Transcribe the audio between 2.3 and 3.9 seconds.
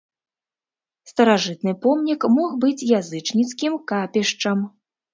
мог быць язычніцкім